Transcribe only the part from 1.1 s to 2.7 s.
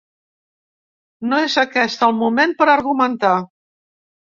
No és aquest el moment